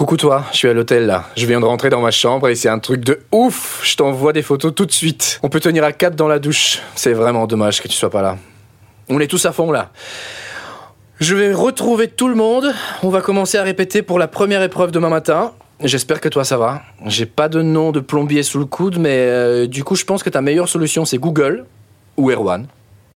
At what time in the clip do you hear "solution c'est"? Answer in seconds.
20.70-21.18